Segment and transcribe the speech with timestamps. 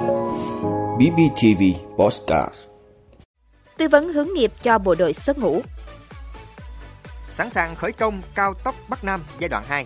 [0.00, 1.62] BBTV
[1.96, 2.54] Postcard.
[3.78, 5.62] Tư vấn hướng nghiệp cho bộ đội xuất ngũ
[7.22, 9.84] Sẵn sàng khởi công cao tốc Bắc Nam giai đoạn 2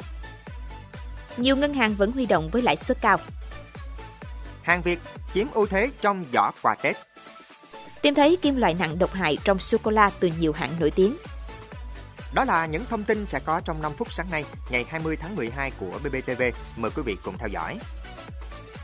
[1.37, 3.19] Nhiều ngân hàng vẫn huy động với lãi suất cao.
[4.63, 4.99] Hàng Việt
[5.35, 6.97] chiếm ưu thế trong giỏ quà Tết.
[8.03, 11.17] Tìm thấy kim loại nặng độc hại trong sô-cô-la từ nhiều hãng nổi tiếng.
[12.35, 15.37] Đó là những thông tin sẽ có trong 5 phút sáng nay, ngày 20 tháng
[15.37, 16.43] 12 của BBTV.
[16.77, 17.79] Mời quý vị cùng theo dõi.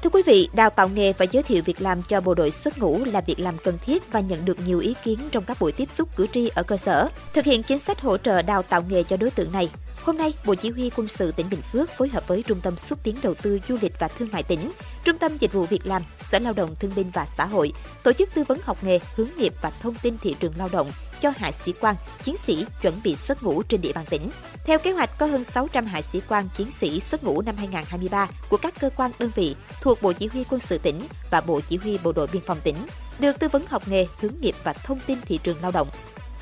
[0.02, 2.78] Thưa quý vị, đào tạo nghề và giới thiệu việc làm cho bộ đội xuất
[2.78, 5.72] ngũ là việc làm cần thiết và nhận được nhiều ý kiến trong các buổi
[5.72, 7.08] tiếp xúc cử tri ở cơ sở.
[7.34, 9.68] Thực hiện chính sách hỗ trợ đào tạo nghề cho đối tượng này,
[10.04, 12.76] Hôm nay, Bộ Chỉ huy Quân sự tỉnh Bình Phước phối hợp với Trung tâm
[12.76, 14.72] xúc tiến đầu tư du lịch và thương mại tỉnh,
[15.04, 18.12] Trung tâm Dịch vụ Việc làm, Sở Lao động Thương binh và Xã hội tổ
[18.12, 21.32] chức tư vấn học nghề, hướng nghiệp và thông tin thị trường lao động cho
[21.36, 24.30] hạ sĩ quan, chiến sĩ chuẩn bị xuất ngũ trên địa bàn tỉnh.
[24.64, 28.28] Theo kế hoạch, có hơn 600 hạ sĩ quan, chiến sĩ xuất ngũ năm 2023
[28.48, 31.60] của các cơ quan đơn vị thuộc Bộ Chỉ huy Quân sự tỉnh và Bộ
[31.68, 32.76] Chỉ huy Bộ đội Biên phòng tỉnh,
[33.18, 35.88] được tư vấn học nghề, hướng nghiệp và thông tin thị trường lao động.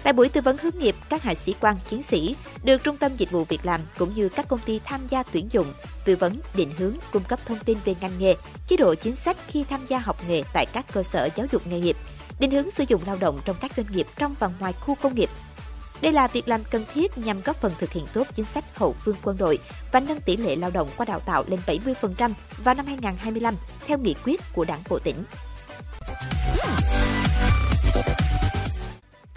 [0.03, 3.17] Tại buổi tư vấn hướng nghiệp, các hạ sĩ quan, chiến sĩ được Trung tâm
[3.17, 5.73] Dịch vụ Việc làm cũng như các công ty tham gia tuyển dụng,
[6.05, 8.35] tư vấn, định hướng, cung cấp thông tin về ngành nghề,
[8.67, 11.67] chế độ chính sách khi tham gia học nghề tại các cơ sở giáo dục
[11.67, 11.97] nghề nghiệp,
[12.41, 15.15] định hướng sử dụng lao động trong các doanh nghiệp trong và ngoài khu công
[15.15, 15.31] nghiệp.
[16.01, 18.93] Đây là việc làm cần thiết nhằm góp phần thực hiện tốt chính sách hậu
[18.93, 19.59] phương quân đội
[19.93, 22.31] và nâng tỷ lệ lao động qua đào tạo lên 70%
[22.65, 23.55] vào năm 2025
[23.87, 25.25] theo nghị quyết của Đảng Bộ tỉnh.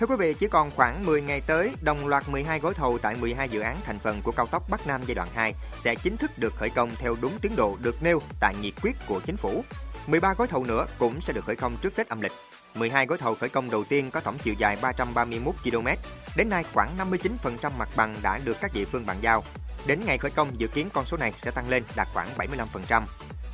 [0.02, 3.16] Thưa quý vị, chỉ còn khoảng 10 ngày tới, đồng loạt 12 gói thầu tại
[3.16, 6.17] 12 dự án thành phần của cao tốc Bắc Nam giai đoạn 2 sẽ chính
[6.17, 9.38] thức được khởi công theo đúng tiến độ được nêu tại nghị quyết của chính
[9.38, 9.63] phủ.
[10.08, 12.31] 13 gói thầu nữa cũng sẽ được khởi công trước Tết âm lịch.
[12.75, 15.88] 12 gói thầu khởi công đầu tiên có tổng chiều dài 331 km.
[16.36, 19.43] Đến nay, khoảng 59% mặt bằng đã được các địa phương bàn giao.
[19.86, 23.03] Đến ngày khởi công, dự kiến con số này sẽ tăng lên đạt khoảng 75%.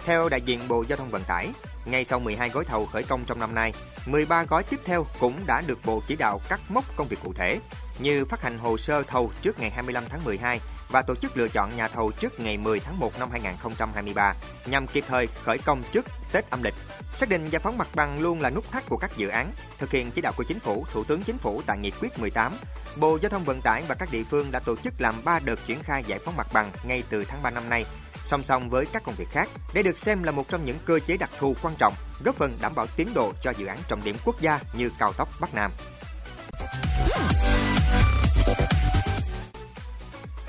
[0.05, 1.49] Theo đại diện Bộ Giao thông Vận tải,
[1.85, 3.73] ngay sau 12 gói thầu khởi công trong năm nay,
[4.07, 7.33] 13 gói tiếp theo cũng đã được Bộ chỉ đạo cắt mốc công việc cụ
[7.33, 7.59] thể,
[7.99, 10.59] như phát hành hồ sơ thầu trước ngày 25 tháng 12
[10.89, 14.33] và tổ chức lựa chọn nhà thầu trước ngày 10 tháng 1 năm 2023
[14.65, 16.73] nhằm kịp thời khởi công trước Tết âm lịch.
[17.13, 19.51] Xác định giải phóng mặt bằng luôn là nút thắt của các dự án.
[19.77, 22.57] Thực hiện chỉ đạo của Chính phủ, Thủ tướng Chính phủ tại Nghị quyết 18,
[22.95, 25.65] Bộ Giao thông Vận tải và các địa phương đã tổ chức làm 3 đợt
[25.65, 27.85] triển khai giải phóng mặt bằng ngay từ tháng 3 năm nay
[28.27, 29.49] song song với các công việc khác.
[29.73, 31.93] để được xem là một trong những cơ chế đặc thù quan trọng,
[32.23, 35.13] góp phần đảm bảo tiến độ cho dự án trọng điểm quốc gia như cao
[35.13, 35.71] tốc Bắc Nam.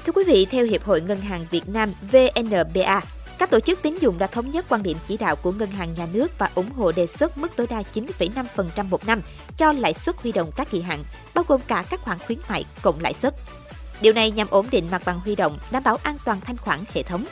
[0.06, 3.00] Thưa quý vị, theo Hiệp hội Ngân hàng Việt Nam VNBA,
[3.38, 5.94] các tổ chức tín dụng đã thống nhất quan điểm chỉ đạo của Ngân hàng
[5.94, 9.22] Nhà nước và ủng hộ đề xuất mức tối đa 9,5% một năm
[9.56, 12.64] cho lãi suất huy động các kỳ hạn, bao gồm cả các khoản khuyến mại
[12.82, 13.34] cộng lãi suất.
[14.00, 16.78] Điều này nhằm ổn định mặt bằng huy động, đảm bảo an toàn thanh khoản
[16.94, 17.24] hệ thống.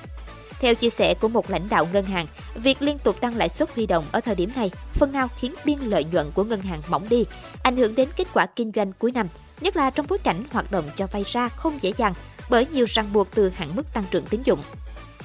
[0.60, 3.74] Theo chia sẻ của một lãnh đạo ngân hàng, việc liên tục tăng lãi suất
[3.74, 6.82] huy động ở thời điểm này phần nào khiến biên lợi nhuận của ngân hàng
[6.88, 7.24] mỏng đi,
[7.62, 9.28] ảnh hưởng đến kết quả kinh doanh cuối năm,
[9.60, 12.14] nhất là trong bối cảnh hoạt động cho vay ra không dễ dàng
[12.50, 14.62] bởi nhiều ràng buộc từ hạn mức tăng trưởng tín dụng.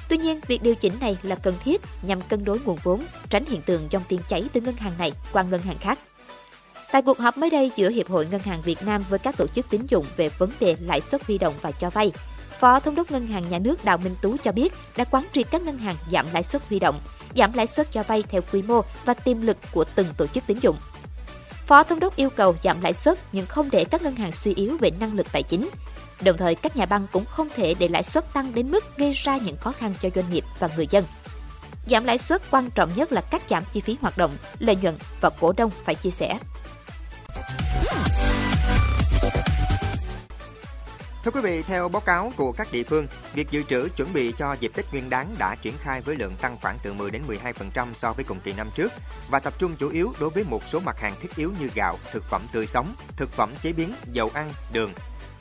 [0.08, 3.44] Tuy nhiên, việc điều chỉnh này là cần thiết nhằm cân đối nguồn vốn, tránh
[3.44, 5.98] hiện tượng dòng tiền chảy từ ngân hàng này qua ngân hàng khác.
[6.92, 9.46] Tại cuộc họp mới đây giữa Hiệp hội Ngân hàng Việt Nam với các tổ
[9.46, 12.12] chức tín dụng về vấn đề lãi suất huy động và cho vay,
[12.62, 15.46] Phó Thống đốc Ngân hàng Nhà nước Đào Minh Tú cho biết đã quán triệt
[15.50, 17.00] các ngân hàng giảm lãi suất huy động,
[17.36, 20.44] giảm lãi suất cho vay theo quy mô và tiềm lực của từng tổ chức
[20.46, 20.76] tín dụng.
[21.66, 24.54] Phó Thống đốc yêu cầu giảm lãi suất nhưng không để các ngân hàng suy
[24.54, 25.68] yếu về năng lực tài chính.
[26.20, 29.12] Đồng thời, các nhà băng cũng không thể để lãi suất tăng đến mức gây
[29.12, 31.04] ra những khó khăn cho doanh nghiệp và người dân.
[31.86, 34.94] Giảm lãi suất quan trọng nhất là cắt giảm chi phí hoạt động, lợi nhuận
[35.20, 36.38] và cổ đông phải chia sẻ.
[41.24, 44.32] Thưa quý vị, theo báo cáo của các địa phương, việc dự trữ chuẩn bị
[44.38, 47.22] cho dịp Tết Nguyên đán đã triển khai với lượng tăng khoảng từ 10 đến
[47.28, 48.92] 12% so với cùng kỳ năm trước
[49.30, 51.98] và tập trung chủ yếu đối với một số mặt hàng thiết yếu như gạo,
[52.12, 54.92] thực phẩm tươi sống, thực phẩm chế biến, dầu ăn, đường,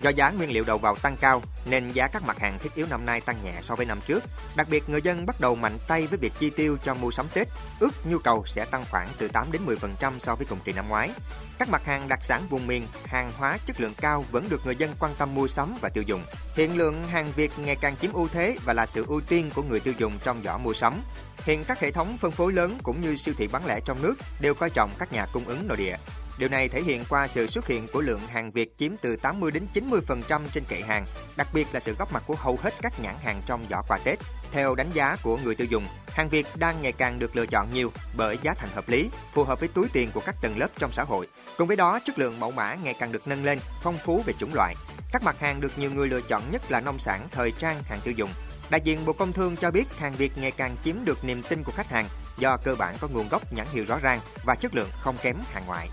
[0.02, 2.85] Do giá nguyên liệu đầu vào tăng cao nên giá các mặt hàng thiết yếu
[2.90, 4.23] năm nay tăng nhẹ so với năm trước.
[4.56, 7.25] Đặc biệt người dân bắt đầu mạnh tay với việc chi tiêu cho mua sắm
[7.34, 7.47] Tết,
[7.79, 10.90] ước nhu cầu sẽ tăng khoảng từ 8 đến 10% so với cùng kỳ năm
[10.90, 11.11] ngoái.
[11.59, 14.76] Các mặt hàng đặc sản vùng miền, hàng hóa chất lượng cao vẫn được người
[14.76, 16.23] dân quan tâm mua sắm và tiêu dùng.
[16.55, 19.64] Hiện lượng hàng Việt ngày càng chiếm ưu thế và là sự ưu tiên của
[19.64, 21.02] người tiêu dùng trong giỏ mua sắm.
[21.38, 24.16] Hiện các hệ thống phân phối lớn cũng như siêu thị bán lẻ trong nước
[24.40, 25.96] đều coi trọng các nhà cung ứng nội địa.
[26.38, 29.52] Điều này thể hiện qua sự xuất hiện của lượng hàng Việt chiếm từ 80
[29.52, 31.06] đến 90% trên kệ hàng,
[31.38, 33.98] đặc biệt là sự góp mặt của hầu hết các nhãn hàng trong giỏ quà
[34.04, 34.20] Tết.
[34.52, 37.74] Theo đánh giá của người tiêu dùng, hàng Việt đang ngày càng được lựa chọn
[37.74, 40.68] nhiều bởi giá thành hợp lý, phù hợp với túi tiền của các tầng lớp
[40.78, 41.28] trong xã hội.
[41.58, 44.34] Cùng với đó, chất lượng mẫu mã ngày càng được nâng lên, phong phú về
[44.34, 44.76] chủng loại.
[45.11, 47.99] Các mặt hàng được nhiều người lựa chọn nhất là nông sản, thời trang, hàng
[48.03, 48.29] tiêu dùng.
[48.69, 51.63] Đại diện Bộ Công Thương cho biết hàng Việt ngày càng chiếm được niềm tin
[51.63, 54.75] của khách hàng do cơ bản có nguồn gốc nhãn hiệu rõ ràng và chất
[54.75, 55.90] lượng không kém hàng ngoại.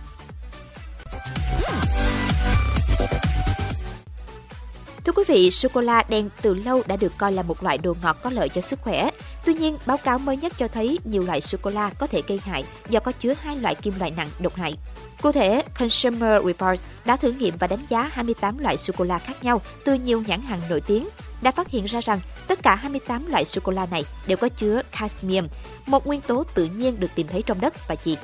[5.04, 7.78] Thưa quý vị, sô cô la đen từ lâu đã được coi là một loại
[7.78, 9.10] đồ ngọt có lợi cho sức khỏe.
[9.48, 12.22] Tuy nhiên, báo cáo mới nhất cho thấy nhiều loại sô cô la có thể
[12.26, 14.74] gây hại do có chứa hai loại kim loại nặng độc hại.
[15.22, 19.18] Cụ thể, Consumer Reports đã thử nghiệm và đánh giá 28 loại sô cô la
[19.18, 21.08] khác nhau từ nhiều nhãn hàng nổi tiếng,
[21.42, 24.48] đã phát hiện ra rằng tất cả 28 loại sô cô la này đều có
[24.48, 25.48] chứa cadmium,
[25.86, 28.16] một nguyên tố tự nhiên được tìm thấy trong đất và chì.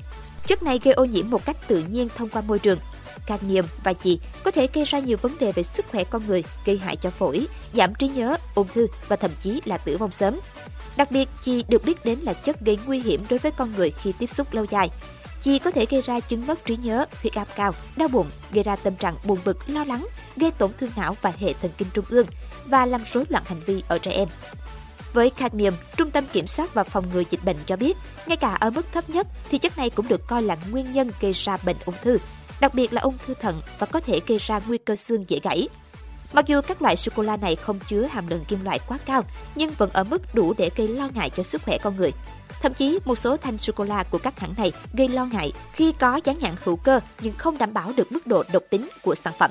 [0.46, 2.78] Chất này gây ô nhiễm một cách tự nhiên thông qua môi trường.
[3.26, 6.44] Cadmium và chì có thể gây ra nhiều vấn đề về sức khỏe con người,
[6.64, 10.10] gây hại cho phổi, giảm trí nhớ, ung thư và thậm chí là tử vong
[10.10, 10.40] sớm.
[10.96, 13.90] Đặc biệt, chì được biết đến là chất gây nguy hiểm đối với con người
[13.90, 14.90] khi tiếp xúc lâu dài.
[15.42, 18.62] Chì có thể gây ra chứng mất trí nhớ, huyết áp cao, đau bụng, gây
[18.62, 20.06] ra tâm trạng buồn bực, lo lắng,
[20.36, 22.26] gây tổn thương não và hệ thần kinh trung ương
[22.66, 24.28] và làm rối loạn hành vi ở trẻ em.
[25.12, 27.96] Với cadmium, Trung tâm Kiểm soát và Phòng ngừa Dịch bệnh cho biết,
[28.26, 31.10] ngay cả ở mức thấp nhất thì chất này cũng được coi là nguyên nhân
[31.20, 32.18] gây ra bệnh ung thư,
[32.60, 35.40] đặc biệt là ung thư thận và có thể gây ra nguy cơ xương dễ
[35.42, 35.68] gãy.
[36.32, 39.22] Mặc dù các loại sô-cô-la này không chứa hàm lượng kim loại quá cao,
[39.54, 42.12] nhưng vẫn ở mức đủ để gây lo ngại cho sức khỏe con người.
[42.62, 46.20] Thậm chí, một số thanh sô-cô-la của các hãng này gây lo ngại khi có
[46.24, 49.34] dán nhãn hữu cơ nhưng không đảm bảo được mức độ độc tính của sản
[49.38, 49.50] phẩm.